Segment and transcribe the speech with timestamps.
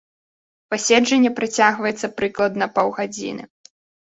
[0.73, 3.43] Паседжанне працягваецца прыкладна паўгадзіны.